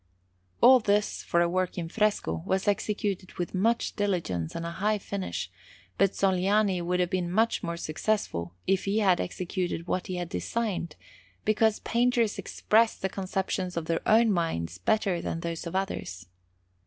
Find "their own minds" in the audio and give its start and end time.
13.85-14.79